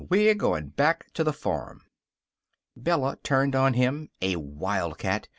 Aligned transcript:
We're 0.09 0.33
going 0.33 0.69
back 0.69 1.13
to 1.13 1.23
the 1.23 1.31
farm." 1.31 1.81
Bella 2.75 3.17
turned 3.21 3.55
on 3.55 3.75
him, 3.75 4.09
a 4.19 4.35
wildcat. 4.37 5.27